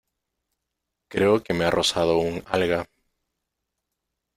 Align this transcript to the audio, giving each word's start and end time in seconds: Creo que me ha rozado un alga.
Creo 1.09 1.43
que 1.43 1.53
me 1.53 1.63
ha 1.63 1.69
rozado 1.69 2.17
un 2.17 2.41
alga. 2.47 2.87